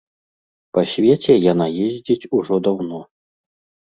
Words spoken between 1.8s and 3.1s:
ездзіць ужо даўно.